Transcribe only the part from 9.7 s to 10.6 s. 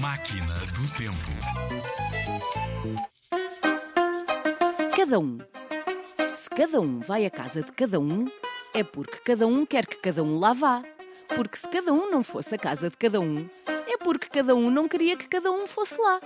que cada um lá